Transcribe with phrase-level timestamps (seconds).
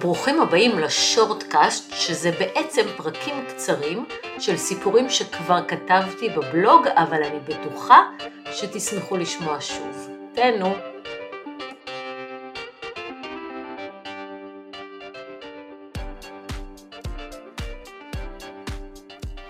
[0.00, 4.04] ברוכים הבאים לשורטקאסט, שזה בעצם פרקים קצרים
[4.38, 8.02] של סיפורים שכבר כתבתי בבלוג, אבל אני בטוחה
[8.52, 10.08] שתשמחו לשמוע שוב.
[10.34, 10.74] תהנו.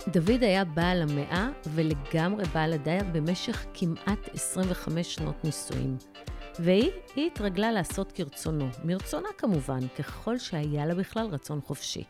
[0.08, 5.96] דוד היה בעל המאה ולגמרי בעל הדייר במשך כמעט 25 שנות נישואים.
[6.58, 12.04] והיא, היא התרגלה לעשות כרצונו, מרצונה כמובן, ככל שהיה לה בכלל רצון חופשי.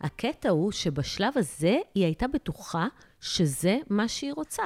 [0.00, 2.86] הקטע הוא שבשלב הזה היא הייתה בטוחה
[3.20, 4.62] שזה מה שהיא רוצה.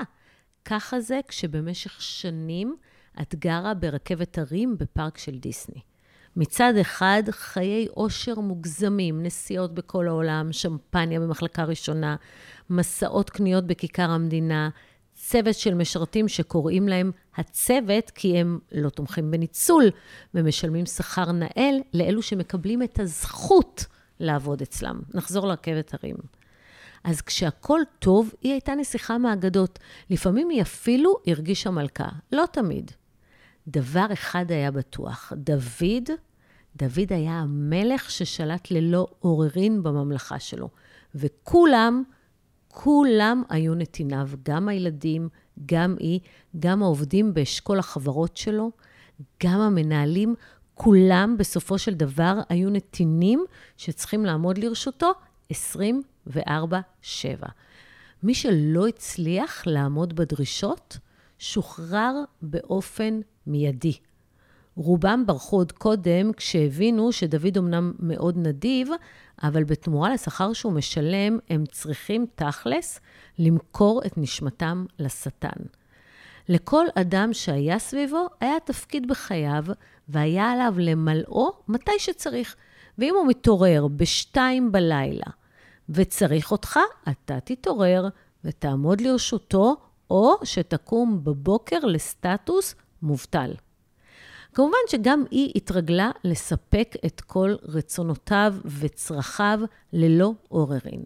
[0.64, 2.76] ככה זה כשבמשך שנים
[3.22, 5.80] את גרה ברכבת הרים בפארק של דיסני.
[6.36, 12.16] מצד אחד, חיי עושר מוגזמים, נסיעות בכל העולם, שמפניה במחלקה ראשונה,
[12.70, 14.68] מסעות קניות בכיכר המדינה,
[15.16, 19.84] צוות של משרתים שקוראים להם הצוות, כי הם לא תומכים בניצול
[20.34, 23.84] ומשלמים שכר נאל לאלו שמקבלים את הזכות
[24.20, 25.00] לעבוד אצלם.
[25.14, 26.16] נחזור לרכבת הרים.
[27.04, 29.78] אז כשהכול טוב, היא הייתה נסיכה מאגדות.
[30.10, 32.90] לפעמים היא אפילו הרגישה מלכה, לא תמיד.
[33.68, 36.10] דבר אחד היה בטוח, דוד,
[36.76, 40.68] דוד היה המלך ששלט ללא עוררין בממלכה שלו,
[41.14, 42.02] וכולם
[42.78, 45.28] כולם היו נתיניו, גם הילדים,
[45.66, 46.20] גם היא,
[46.58, 48.70] גם העובדים באשכול החברות שלו,
[49.42, 50.34] גם המנהלים,
[50.74, 53.44] כולם בסופו של דבר היו נתינים
[53.76, 55.12] שצריכים לעמוד לרשותו
[55.52, 55.54] 24-7.
[58.22, 60.98] מי שלא הצליח לעמוד בדרישות,
[61.38, 63.98] שוחרר באופן מיידי.
[64.76, 68.88] רובם ברחו עוד קודם כשהבינו שדוד אמנם מאוד נדיב,
[69.42, 73.00] אבל בתמורה לשכר שהוא משלם, הם צריכים תכלס
[73.38, 75.62] למכור את נשמתם לשטן.
[76.48, 79.64] לכל אדם שהיה סביבו היה תפקיד בחייו,
[80.08, 82.56] והיה עליו למלאו מתי שצריך.
[82.98, 85.26] ואם הוא מתעורר בשתיים בלילה
[85.88, 88.08] וצריך אותך, אתה תתעורר
[88.44, 89.76] ותעמוד לרשותו,
[90.10, 93.52] או שתקום בבוקר לסטטוס מובטל.
[94.56, 99.60] כמובן שגם היא התרגלה לספק את כל רצונותיו וצרכיו
[99.92, 101.02] ללא עוררין.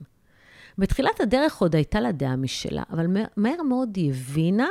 [0.79, 3.07] בתחילת הדרך עוד הייתה לה דעה משלה, אבל
[3.37, 4.69] מהר מאוד היא הבינה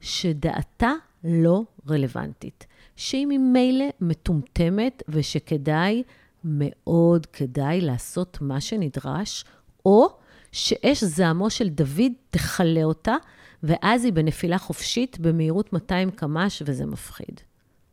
[0.00, 0.92] שדעתה
[1.24, 2.66] לא רלוונטית,
[2.96, 6.02] שהיא ממילא מטומטמת ושכדאי,
[6.44, 9.44] מאוד כדאי לעשות מה שנדרש,
[9.86, 10.08] או
[10.52, 13.14] שאש זעמו של דוד תכלה אותה,
[13.62, 17.40] ואז היא בנפילה חופשית במהירות 200 קמ"ש, וזה מפחיד.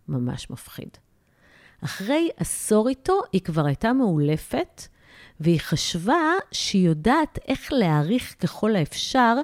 [0.08, 0.90] ממש מפחיד.
[1.84, 4.88] אחרי עשור איתו, היא כבר הייתה מאולפת,
[5.40, 6.22] והיא חשבה
[6.52, 9.36] שהיא יודעת איך להעריך ככל האפשר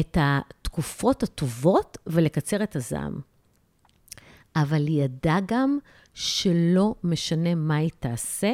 [0.00, 3.20] את התקופות הטובות ולקצר את הזעם.
[4.56, 5.78] אבל היא ידעה גם
[6.14, 8.52] שלא משנה מה היא תעשה,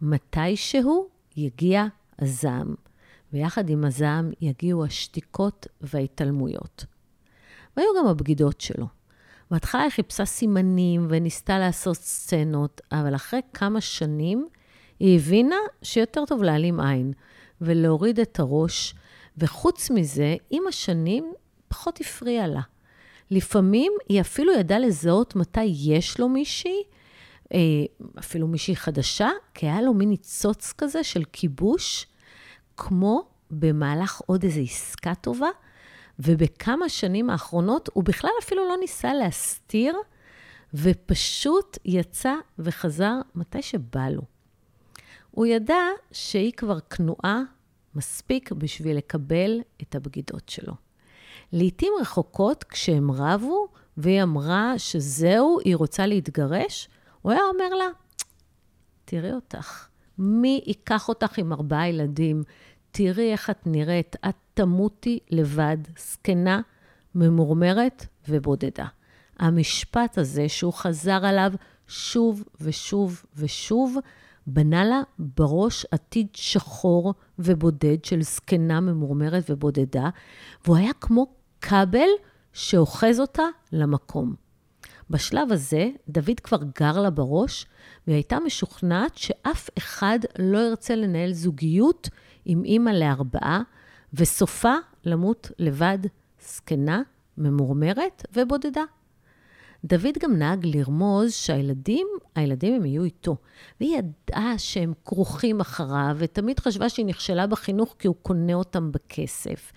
[0.00, 1.84] מתישהו יגיע
[2.18, 2.74] הזעם.
[3.32, 6.84] ויחד עם הזעם יגיעו השתיקות וההתעלמויות.
[7.76, 8.86] והיו גם הבגידות שלו.
[9.50, 14.48] בהתחלה היא חיפשה סימנים וניסתה לעשות סצנות, אבל אחרי כמה שנים
[14.98, 17.12] היא הבינה שיותר טוב להעלים עין
[17.60, 18.94] ולהוריד את הראש,
[19.38, 21.32] וחוץ מזה, עם השנים
[21.68, 22.60] פחות הפריע לה.
[23.30, 26.82] לפעמים היא אפילו ידעה לזהות מתי יש לו מישהי,
[27.54, 27.58] אה,
[28.18, 32.06] אפילו מישהי חדשה, כי היה לו מין ניצוץ כזה של כיבוש,
[32.76, 35.48] כמו במהלך עוד איזו עסקה טובה,
[36.18, 39.96] ובכמה שנים האחרונות הוא בכלל אפילו לא ניסה להסתיר,
[40.74, 44.22] ופשוט יצא וחזר מתי שבא לו.
[45.30, 45.82] הוא ידע
[46.12, 47.42] שהיא כבר כנועה
[47.94, 50.72] מספיק בשביל לקבל את הבגידות שלו.
[51.52, 56.88] לעתים רחוקות, כשהם רבו, והיא אמרה שזהו, היא רוצה להתגרש,
[57.22, 57.88] הוא היה אומר לה,
[59.04, 59.88] תראי אותך,
[60.18, 62.42] מי ייקח אותך עם ארבעה ילדים?
[62.96, 66.60] תראי איך את נראית, את תמותי לבד, זקנה,
[67.14, 68.86] ממורמרת ובודדה.
[69.38, 71.52] המשפט הזה, שהוא חזר עליו
[71.88, 73.96] שוב ושוב ושוב,
[74.46, 80.08] בנה לה בראש עתיד שחור ובודד של זקנה ממורמרת ובודדה,
[80.64, 81.26] והוא היה כמו
[81.60, 82.08] כבל
[82.52, 84.34] שאוחז אותה למקום.
[85.10, 87.66] בשלב הזה, דוד כבר גר לה בראש,
[88.06, 92.08] והיא הייתה משוכנעת שאף אחד לא ירצה לנהל זוגיות
[92.44, 93.62] עם אימא לארבעה,
[94.14, 94.74] וסופה
[95.04, 95.98] למות לבד,
[96.40, 97.02] זקנה,
[97.38, 98.82] ממורמרת ובודדה.
[99.84, 103.36] דוד גם נהג לרמוז שהילדים, הילדים הם יהיו איתו.
[103.80, 109.72] והיא ידעה שהם כרוכים אחריו, ותמיד חשבה שהיא נכשלה בחינוך כי הוא קונה אותם בכסף.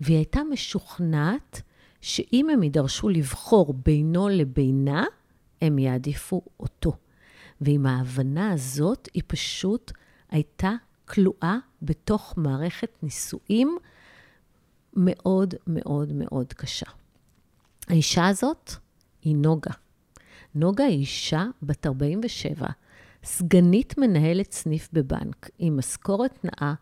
[0.00, 1.62] והיא הייתה משוכנעת
[2.00, 5.04] שאם הם יידרשו לבחור בינו לבינה,
[5.62, 6.92] הם יעדיפו אותו.
[7.60, 9.92] ועם ההבנה הזאת, היא פשוט
[10.30, 10.72] הייתה
[11.08, 13.78] כלואה בתוך מערכת נישואים
[14.96, 16.86] מאוד מאוד מאוד קשה.
[17.88, 18.72] האישה הזאת
[19.22, 19.70] היא נוגה.
[20.54, 22.68] נוגה היא אישה בת 47,
[23.24, 26.74] סגנית מנהלת סניף בבנק, עם משכורת נאה,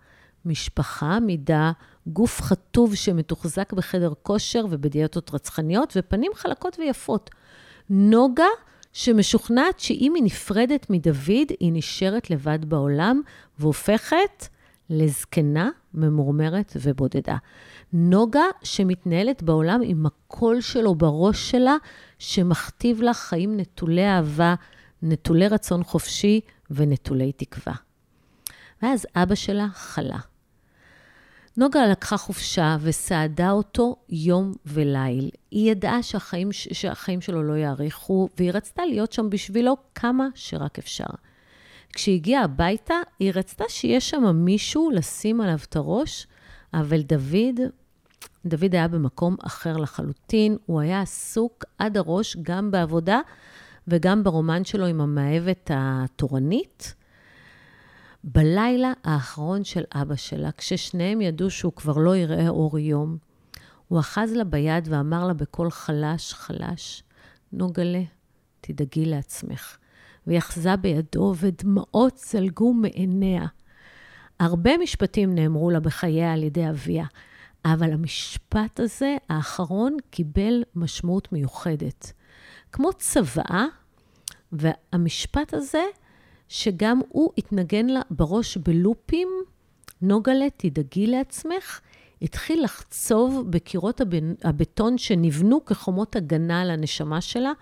[0.45, 1.73] משפחה עמידה,
[2.07, 7.31] גוף חטוב שמתוחזק בחדר כושר ובדיאטות רצחניות, ופנים חלקות ויפות.
[7.91, 8.47] נוגה
[8.97, 13.21] שמשוכנעת שאם היא נפרדת מדוד, היא נשארת לבד בעולם
[13.59, 14.49] והופכת
[14.91, 17.37] לזקנה, ממורמרת ובודדה.
[17.93, 21.77] נוגה שמתנהלת בעולם עם הקול שלו בראש שלה,
[22.19, 24.55] שמכתיב לה חיים נטולי אהבה,
[25.03, 26.41] נטולי רצון חופשי
[26.71, 27.75] ונטולי תקווה.
[28.83, 30.19] ואז אבא שלה חלה.
[31.57, 35.31] נוגה לקחה חופשה וסעדה אותו יום וליל.
[35.51, 41.05] היא ידעה שהחיים, שהחיים שלו לא יאריכו, והיא רצתה להיות שם בשבילו כמה שרק אפשר.
[41.93, 46.27] כשהיא הגיעה הביתה, היא רצתה שיהיה שם מישהו לשים עליו את הראש,
[46.75, 47.61] אבל דוד,
[48.47, 50.57] דוד היה במקום אחר לחלוטין.
[50.67, 53.21] הוא היה עסוק עד הראש גם בעבודה
[53.89, 56.95] וגם ברומן שלו עם המאהבת התורנית.
[58.25, 63.17] בלילה האחרון של אבא שלה, כששניהם ידעו שהוא כבר לא יראה אור יום,
[63.89, 67.03] הוא אחז לה ביד ואמר לה בקול חלש, חלש,
[67.53, 68.03] נוגלה,
[68.61, 69.77] תדאגי לעצמך.
[70.27, 73.47] והיא אחזה בידו, ודמעות זלגו מעיניה.
[74.41, 77.05] הרבה משפטים נאמרו לה בחייה על ידי אביה,
[77.65, 82.13] אבל המשפט הזה, האחרון, קיבל משמעות מיוחדת.
[82.73, 83.65] כמו צוואה,
[84.53, 85.83] והמשפט הזה,
[86.49, 89.29] שגם הוא התנגן לה בראש בלופים,
[90.03, 91.81] נוגלה, תדאגי לעצמך,
[92.23, 94.01] התחיל לחצוב בקירות
[94.45, 97.53] הבטון שנבנו כחומות הגנה על הנשמה שלה,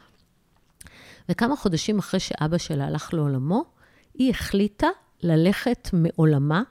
[1.29, 3.65] וכמה חודשים אחרי שאבא שלה הלך לעולמו,
[4.15, 4.89] היא החליטה
[5.23, 6.63] ללכת מעולמה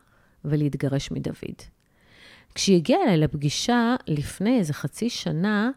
[0.46, 1.62] ולהתגרש מדוד.
[2.56, 5.72] כשהיא הגיעה אליי לפגישה לפני איזה חצי שנה,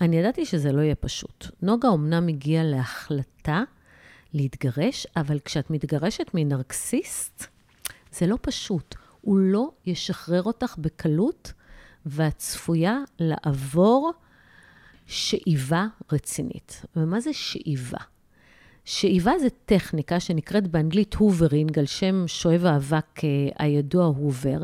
[0.00, 1.46] אני ידעתי שזה לא יהיה פשוט.
[1.62, 3.62] נוגה אמנם הגיעה להחלטה
[4.34, 7.46] להתגרש, אבל כשאת מתגרשת מנרקסיסט,
[8.12, 8.94] זה לא פשוט.
[9.20, 11.52] הוא לא ישחרר אותך בקלות,
[12.06, 14.12] ואת צפויה לעבור
[15.06, 16.82] שאיבה רצינית.
[16.96, 17.98] ומה זה שאיבה?
[18.84, 24.58] שאיבה זה טכניקה שנקראת באנגלית הוברינג, על שם שואב האבק אה, הידוע הובר,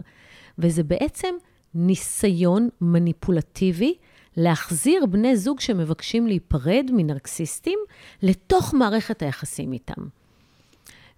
[0.59, 1.35] וזה בעצם
[1.75, 3.95] ניסיון מניפולטיבי
[4.39, 7.79] להחזיר בני זוג שמבקשים להיפרד מנרקסיסטים
[8.23, 10.03] לתוך מערכת היחסים איתם.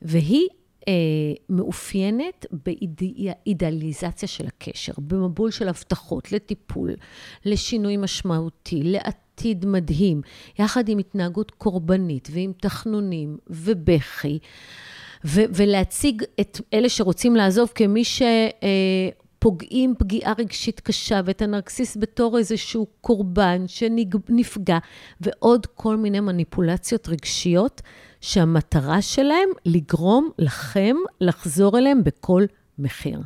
[0.02, 0.48] והיא
[0.88, 0.92] אה,
[1.48, 6.94] מאופיינת באידאליזציה של הקשר, במבול של הבטחות לטיפול,
[7.44, 10.20] לשינוי משמעותי, לעתיד מדהים,
[10.58, 14.38] יחד עם התנהגות קורבנית ועם תחנונים ובכי.
[15.24, 18.22] ו- ולהציג את אלה שרוצים לעזוב כמי ש...
[18.22, 19.08] אה,
[19.40, 24.78] פוגעים פגיעה רגשית קשה, ואת הנרקסיסט בתור איזשהו קורבן שנפגע,
[25.20, 27.82] ועוד כל מיני מניפולציות רגשיות,
[28.20, 32.44] שהמטרה שלהם לגרום לכם לחזור אליהם בכל
[32.78, 33.20] מחיר.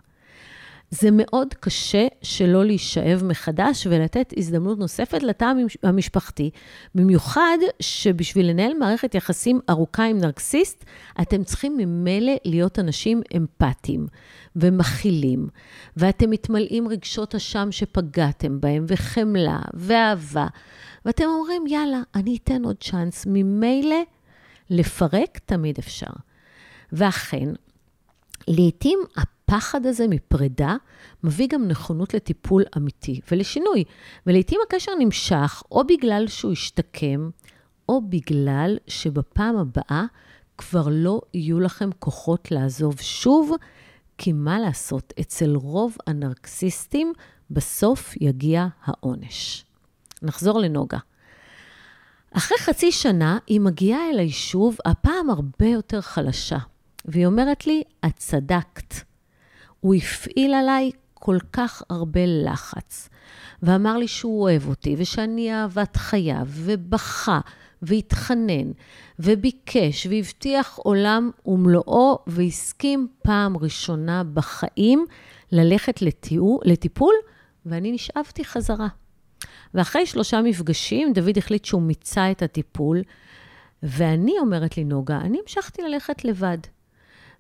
[1.01, 5.53] זה מאוד קשה שלא להישאב מחדש ולתת הזדמנות נוספת לתא
[5.83, 6.51] המשפחתי,
[6.95, 10.85] במיוחד שבשביל לנהל מערכת יחסים ארוכה עם נרקסיסט,
[11.21, 14.07] אתם צריכים ממילא להיות אנשים אמפתיים
[14.57, 15.49] ומכילים,
[15.97, 20.47] ואתם מתמלאים רגשות אשם שפגעתם בהם, וחמלה, ואהבה,
[21.05, 24.03] ואתם אומרים, יאללה, אני אתן עוד צ'אנס, ממילא
[24.71, 26.13] לפרק תמיד אפשר.
[26.93, 27.49] ואכן,
[28.49, 30.77] לעתים הפחד הזה מפרידה
[31.25, 33.85] מביא גם נכונות לטיפול אמיתי ולשינוי.
[34.27, 37.31] ולעתים הקשר נמשך או בגלל שהוא השתקם,
[37.89, 40.05] או בגלל שבפעם הבאה
[40.59, 43.53] כבר לא יהיו לכם כוחות לעזוב שוב,
[44.19, 47.13] כי מה לעשות, אצל רוב הנרקסיסטים
[47.51, 49.65] בסוף יגיע העונש.
[50.23, 50.99] נחזור לנוגה.
[52.31, 56.59] אחרי חצי שנה היא מגיעה אל היישוב, הפעם הרבה יותר חלשה,
[57.05, 58.95] והיא אומרת לי, את צדקת.
[59.81, 63.09] הוא הפעיל עליי כל כך הרבה לחץ,
[63.63, 67.41] ואמר לי שהוא אוהב אותי, ושאני אהבת חייו, ובכה,
[67.83, 68.73] והתחנן,
[69.19, 75.05] וביקש, והבטיח עולם ומלואו, והסכים פעם ראשונה בחיים
[75.53, 77.15] ללכת לטיעו, לטיפול,
[77.67, 78.89] ואני נשאבתי חזרה.
[79.75, 83.03] ואחרי שלושה מפגשים, דוד החליט שהוא מיצה את הטיפול,
[83.83, 86.59] ואני, אומרת לי נוגה, אני המשכתי ללכת לבד.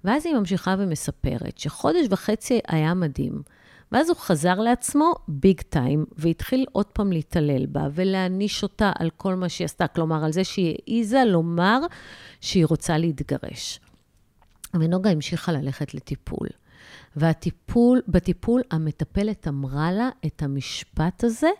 [0.04, 3.42] ואז היא ממשיכה ומספרת שחודש וחצי היה מדהים.
[3.92, 9.34] ואז הוא חזר לעצמו ביג טיים, והתחיל עוד פעם להתעלל בה ולהעניש אותה על כל
[9.34, 11.80] מה שהיא עשתה, כלומר, על זה שהיא העיזה לומר
[12.40, 13.80] שהיא רוצה להתגרש.
[14.74, 16.48] ונוגה המשיכה ללכת לטיפול.
[17.16, 21.50] והטיפול, בטיפול המטפלת אמרה לה את המשפט הזה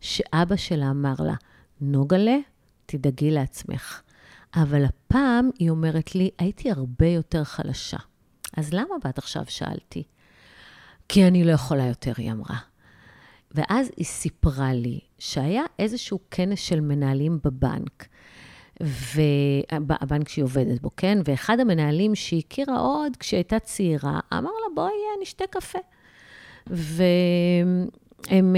[0.00, 1.34] שאבא שלה אמר לה,
[1.80, 2.36] נוגלה,
[2.86, 4.02] תדאגי לעצמך.
[4.54, 7.96] אבל הפעם היא אומרת לי, הייתי הרבה יותר חלשה.
[8.56, 9.44] אז למה באת עכשיו?
[9.48, 10.02] שאלתי.
[11.08, 12.58] כי אני לא יכולה יותר, היא אמרה.
[13.54, 18.06] ואז היא סיפרה לי שהיה איזשהו כנס של מנהלים בבנק,
[18.80, 21.18] והבנק שהיא עובדת בו, כן?
[21.24, 24.92] ואחד המנהלים שהיא הכירה עוד כשהיא הייתה צעירה, אמר לה, בואי
[25.22, 25.78] נשתה קפה.
[26.66, 27.86] והם
[28.28, 28.56] הם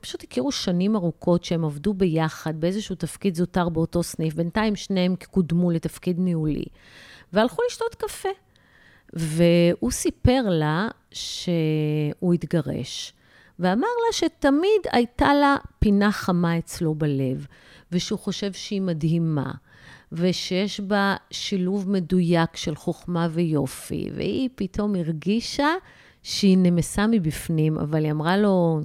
[0.00, 4.34] פשוט הכירו שנים ארוכות שהם עבדו ביחד באיזשהו תפקיד זוטר באותו סניף.
[4.34, 6.64] בינתיים שניהם קודמו לתפקיד ניהולי,
[7.32, 8.28] והלכו לשתות קפה.
[9.12, 13.12] והוא סיפר לה שהוא התגרש,
[13.58, 17.46] ואמר לה שתמיד הייתה לה פינה חמה אצלו בלב,
[17.92, 19.52] ושהוא חושב שהיא מדהימה,
[20.12, 25.68] ושיש בה שילוב מדויק של חוכמה ויופי, והיא פתאום הרגישה
[26.22, 28.80] שהיא נמסה מבפנים, אבל היא אמרה לו,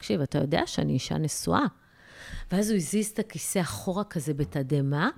[0.00, 1.66] תקשיב, אתה יודע שאני אישה נשואה.
[2.52, 5.08] ואז הוא הזיז את הכיסא אחורה כזה בתדהמה,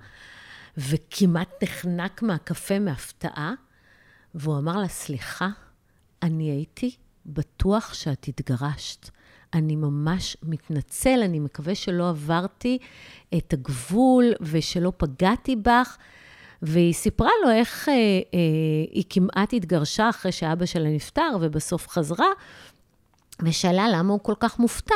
[0.77, 3.53] וכמעט נחנק מהקפה מהפתעה,
[4.35, 5.49] והוא אמר לה, סליחה,
[6.23, 9.09] אני הייתי בטוח שאת התגרשת.
[9.53, 12.77] אני ממש מתנצל, אני מקווה שלא עברתי
[13.37, 15.97] את הגבול ושלא פגעתי בך.
[16.61, 18.39] והיא סיפרה לו איך אה, אה,
[18.91, 22.27] היא כמעט התגרשה אחרי שאבא שלה נפטר, ובסוף חזרה,
[23.41, 24.95] ושאלה למה הוא כל כך מופתע.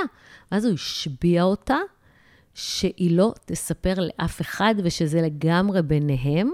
[0.51, 1.77] ואז הוא השביע אותה
[2.53, 6.51] שהיא לא תספר לאף אחד ושזה לגמרי ביניהם,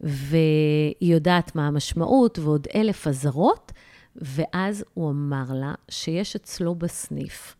[0.00, 3.72] והיא יודעת מה המשמעות ועוד אלף אזהרות,
[4.16, 7.56] ואז הוא אמר לה שיש אצלו בסניף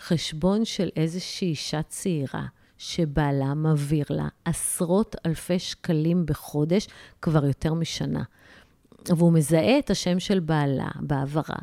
[0.00, 2.46] חשבון של איזושהי אישה צעירה,
[2.78, 6.88] שבעלה מעביר לה עשרות אלפי שקלים בחודש
[7.22, 8.22] כבר יותר משנה.
[9.08, 11.58] והוא מזהה את השם של בעלה בהעברה.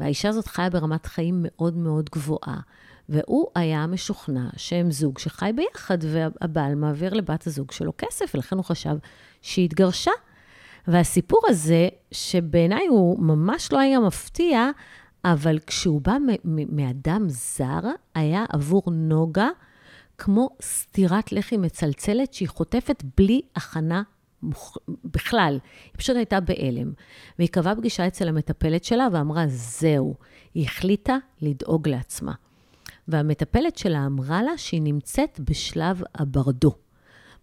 [0.00, 2.60] והאישה הזאת חיה ברמת חיים מאוד מאוד גבוהה.
[3.08, 8.64] והוא היה משוכנע שהם זוג שחי ביחד, והבעל מעביר לבת הזוג שלו כסף, ולכן הוא
[8.64, 8.96] חשב
[9.42, 10.10] שהיא התגרשה.
[10.86, 14.70] והסיפור הזה, שבעיניי הוא ממש לא היה מפתיע,
[15.24, 17.80] אבל כשהוא בא מאדם זר,
[18.14, 19.48] היה עבור נוגה
[20.18, 24.02] כמו סטירת לחי מצלצלת שהיא חוטפת בלי הכנה
[24.42, 24.76] מוכ...
[25.04, 25.58] בכלל.
[25.84, 26.92] היא פשוט הייתה בהלם.
[27.38, 30.14] והיא קבעה פגישה אצל המטפלת שלה ואמרה, זהו.
[30.54, 32.32] היא החליטה לדאוג לעצמה.
[33.08, 36.74] והמטפלת שלה אמרה לה שהיא נמצאת בשלב הברדו.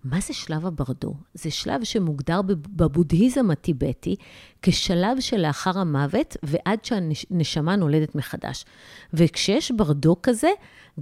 [0.10, 1.14] מה זה שלב הברדו?
[1.34, 4.16] זה שלב שמוגדר בבודהיזם הטיבטי
[4.62, 8.66] כשלב שלאחר המוות ועד שהנשמה נולדת מחדש.
[9.14, 10.50] וכשיש ברדו כזה,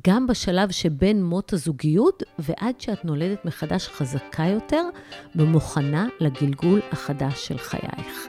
[0.08, 4.84] גם בשלב שבין מות הזוגיות ועד שאת נולדת מחדש חזקה יותר
[5.36, 8.28] ומוכנה לגלגול החדש של חייך.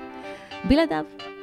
[0.69, 1.36] בלעדיו.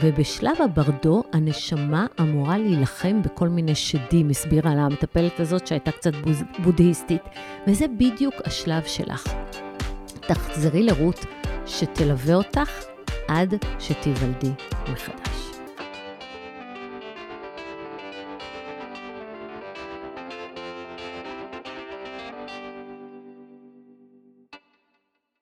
[0.00, 6.12] ובשלב הברדו, הנשמה אמורה להילחם בכל מיני שדים, הסבירה לה המטפלת הזאת שהייתה קצת
[6.58, 7.22] בודהיסטית,
[7.66, 9.24] וזה בדיוק השלב שלך.
[10.20, 11.24] תחזרי לרות
[11.66, 12.84] שתלווה אותך
[13.28, 14.50] עד שתיוולדי
[14.92, 15.47] מחדש.